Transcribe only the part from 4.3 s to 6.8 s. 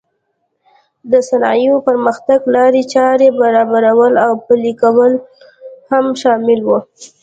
پلې کول هم شامل و.